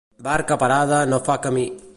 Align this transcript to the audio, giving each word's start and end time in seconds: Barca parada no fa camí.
Barca 0.27 0.57
parada 0.63 1.03
no 1.13 1.23
fa 1.29 1.39
camí. 1.47 1.67